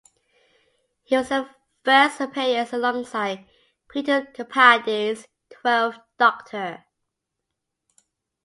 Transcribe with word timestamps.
It 1.11 1.15
was 1.17 1.29
her 1.29 1.47
first 1.85 2.19
appearance 2.21 2.73
alongside 2.73 3.47
Peter 3.87 4.21
Capaldi's 4.33 5.27
Twelfth 5.51 5.99
Doctor. 6.17 6.85